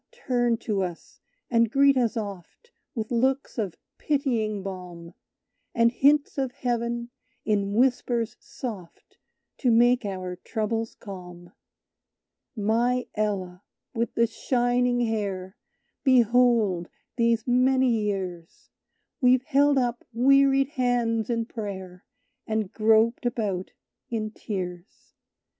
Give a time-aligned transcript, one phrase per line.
[0.25, 5.13] turn to us, and greet us oft With looks of pitying balm,
[5.75, 7.11] And hints of heaven,
[7.45, 9.19] in whispers soft,
[9.59, 11.53] To make our troubles calm.
[12.55, 13.61] "My Ella
[13.93, 15.55] with the shining hair,
[16.03, 18.71] Behold, these many years,
[19.21, 22.03] We've held up wearied hands in prayer;
[22.47, 23.71] And groped about
[24.09, 25.13] in tears."